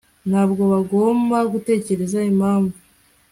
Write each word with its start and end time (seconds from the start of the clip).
Ntabwo 0.29 0.61
bagomba 0.73 1.37
gutekereza 1.53 2.19
impamvu 2.31 2.77